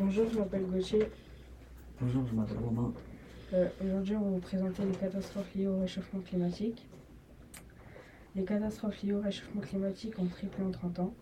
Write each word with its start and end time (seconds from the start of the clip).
Bonjour, 0.00 0.28
je 0.32 0.38
m'appelle 0.38 0.64
Gauthier. 0.66 1.08
Bonjour, 2.00 2.24
je 2.30 2.34
m'appelle 2.36 2.58
Romain. 2.58 2.92
Euh, 3.52 3.68
Aujourd'hui, 3.84 4.14
on 4.14 4.20
va 4.20 4.30
vous 4.30 4.38
présenter 4.38 4.84
les 4.84 4.92
catastrophes 4.92 5.52
liées 5.56 5.66
au 5.66 5.80
réchauffement 5.80 6.20
climatique. 6.20 6.86
Les 8.36 8.44
catastrophes 8.44 9.02
liées 9.02 9.14
au 9.14 9.20
réchauffement 9.20 9.60
climatique 9.60 10.16
ont 10.20 10.26
triplé 10.26 10.62
en 10.62 10.70
30 10.70 11.00
ans. 11.00 11.14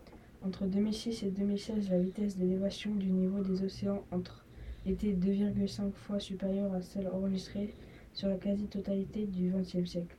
Entre 0.45 0.65
2006 0.65 1.23
et 1.23 1.31
2016, 1.31 1.89
la 1.89 1.97
vitesse 1.99 2.37
d'élévation 2.37 2.93
du 2.93 3.09
niveau 3.09 3.41
des 3.41 3.63
océans 3.63 4.03
entre 4.11 4.45
était 4.85 5.13
2,5 5.13 5.91
fois 5.93 6.19
supérieure 6.19 6.71
à 6.73 6.81
celle 6.83 7.07
enregistrée 7.07 7.73
sur 8.13 8.27
la 8.27 8.35
quasi-totalité 8.35 9.25
du 9.25 9.49
XXe 9.49 9.89
siècle. 9.89 10.15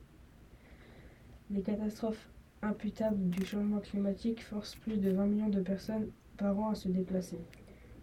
Les 1.49 1.61
catastrophes 1.61 2.27
imputables 2.61 3.29
du 3.29 3.45
changement 3.45 3.79
climatique 3.79 4.43
forcent 4.43 4.75
plus 4.75 4.97
de 4.97 5.11
20 5.11 5.25
millions 5.27 5.49
de 5.49 5.61
personnes 5.61 6.07
par 6.35 6.59
an 6.59 6.71
à 6.71 6.75
se 6.75 6.89
déplacer. 6.89 7.37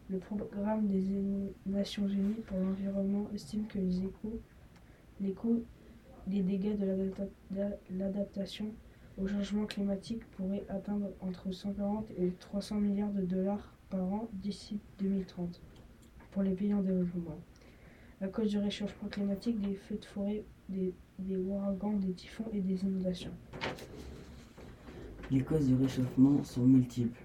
Le 0.09 0.19
programme 0.19 0.87
des 0.87 1.03
Nations 1.67 2.07
Unies 2.07 2.43
pour 2.47 2.59
l'environnement 2.59 3.29
estime 3.35 3.67
que 3.67 3.79
les, 3.79 4.03
les 5.21 5.33
coûts 5.33 5.65
des 6.29 6.43
dégâts 6.43 6.77
de 6.77 7.11
l'adaptation 7.91 8.67
au 9.19 9.27
changement 9.27 9.67
climatique 9.67 10.25
pourraient 10.33 10.65
atteindre 10.69 11.09
entre 11.21 11.51
140 11.51 12.11
et 12.19 12.31
300 12.39 12.77
milliards 12.77 13.13
de 13.13 13.23
dollars 13.23 13.73
par 13.91 14.05
an 14.05 14.29
d'ici 14.33 14.79
2030 14.99 15.61
pour 16.31 16.43
les 16.43 16.53
pays 16.53 16.73
en 16.73 16.83
développement. 16.83 17.39
À 18.21 18.29
cause 18.29 18.51
du 18.51 18.59
réchauffement 18.59 19.09
climatique, 19.09 19.61
des 19.61 19.75
feux 19.75 19.97
de 19.97 20.05
forêt, 20.05 20.45
des 20.69 20.95
ouragans, 21.37 21.95
des 21.95 22.13
typhons 22.13 22.47
et 22.53 22.61
des 22.61 22.85
inondations. 22.85 23.33
Les 25.31 25.43
causes 25.43 25.67
du 25.67 25.75
réchauffement 25.75 26.45
sont 26.45 26.65
multiples. 26.65 27.21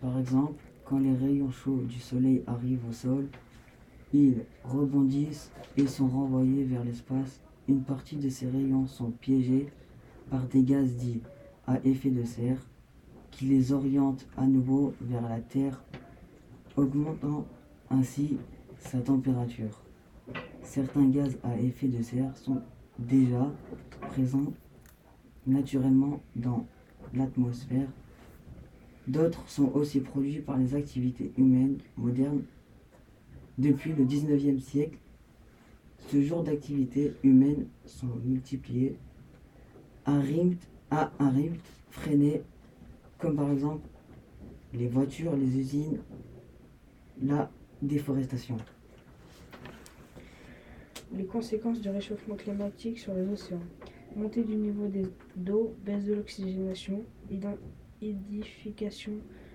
Par 0.00 0.18
exemple, 0.18 0.62
quand 0.92 0.98
les 0.98 1.16
rayons 1.16 1.50
chauds 1.50 1.80
du 1.88 1.98
soleil 1.98 2.42
arrivent 2.46 2.86
au 2.86 2.92
sol, 2.92 3.26
ils 4.12 4.42
rebondissent 4.62 5.50
et 5.78 5.86
sont 5.86 6.06
renvoyés 6.06 6.64
vers 6.64 6.84
l'espace. 6.84 7.40
Une 7.66 7.80
partie 7.80 8.16
de 8.16 8.28
ces 8.28 8.46
rayons 8.46 8.86
sont 8.86 9.10
piégés 9.10 9.72
par 10.28 10.46
des 10.48 10.62
gaz 10.62 10.94
dits 10.96 11.22
à 11.66 11.78
effet 11.86 12.10
de 12.10 12.24
serre 12.24 12.58
qui 13.30 13.46
les 13.46 13.72
orientent 13.72 14.26
à 14.36 14.46
nouveau 14.46 14.92
vers 15.00 15.26
la 15.26 15.40
Terre, 15.40 15.82
augmentant 16.76 17.46
ainsi 17.88 18.36
sa 18.78 18.98
température. 18.98 19.82
Certains 20.62 21.08
gaz 21.08 21.38
à 21.42 21.56
effet 21.56 21.88
de 21.88 22.02
serre 22.02 22.36
sont 22.36 22.60
déjà 22.98 23.50
présents 24.10 24.52
naturellement 25.46 26.20
dans 26.36 26.66
l'atmosphère 27.14 27.88
D'autres 29.08 29.48
sont 29.48 29.72
aussi 29.74 30.00
produits 30.00 30.40
par 30.40 30.56
les 30.56 30.74
activités 30.74 31.32
humaines 31.36 31.78
modernes. 31.96 32.42
Depuis 33.58 33.92
le 33.92 34.04
19e 34.04 34.60
siècle, 34.60 34.98
ce 36.08 36.20
genre 36.22 36.42
d'activités 36.42 37.12
humaines 37.22 37.66
sont 37.84 38.14
multipliées 38.24 38.96
à, 40.04 40.12
un 40.12 41.30
rythme 41.30 41.56
freiné, 41.90 42.42
comme 43.18 43.36
par 43.36 43.50
exemple 43.50 43.86
les 44.72 44.86
voitures, 44.86 45.36
les 45.36 45.58
usines, 45.58 45.98
la 47.22 47.50
déforestation. 47.82 48.56
Les 51.14 51.24
conséquences 51.24 51.80
du 51.80 51.90
réchauffement 51.90 52.36
climatique 52.36 52.98
sur 52.98 53.14
les 53.14 53.28
océans. 53.28 53.60
Montée 54.16 54.44
du 54.44 54.56
niveau 54.56 54.86
des 54.88 55.06
eaux, 55.50 55.74
baisse 55.84 56.04
de 56.04 56.14
l'oxygénation, 56.14 57.04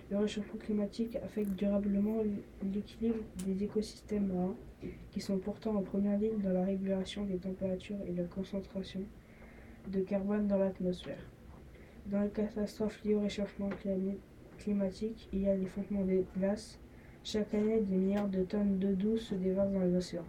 Le 0.09 0.17
réchauffement 0.17 0.57
climatique 0.57 1.17
affecte 1.17 1.49
durablement 1.51 2.21
l'équilibre 2.63 3.17
des 3.45 3.61
écosystèmes 3.61 4.27
marins, 4.27 4.55
qui 5.11 5.19
sont 5.19 5.37
pourtant 5.37 5.75
en 5.75 5.81
première 5.81 6.17
ligne 6.17 6.39
dans 6.41 6.53
la 6.53 6.63
régulation 6.63 7.25
des 7.25 7.37
températures 7.37 7.97
et 8.07 8.13
la 8.13 8.23
concentration 8.23 9.01
de 9.91 9.99
carbone 9.99 10.47
dans 10.47 10.57
l'atmosphère. 10.57 11.29
Dans 12.05 12.21
les 12.21 12.29
catastrophes 12.29 13.03
liées 13.03 13.15
au 13.15 13.21
réchauffement 13.21 13.69
climatique, 14.57 15.27
il 15.33 15.41
y 15.41 15.49
a 15.49 15.55
l'effondrement 15.55 16.05
des 16.05 16.23
glaces. 16.37 16.79
Chaque 17.25 17.53
année, 17.53 17.81
des 17.81 17.97
milliards 17.97 18.29
de 18.29 18.43
tonnes 18.43 18.79
d'eau 18.79 18.93
douce 18.93 19.27
se 19.27 19.35
déversent 19.35 19.73
dans 19.73 19.81
les 19.81 19.93
océans. 19.93 20.23